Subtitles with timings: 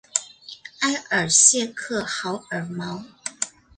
[0.79, 3.05] 埃尔谢克豪尔毛。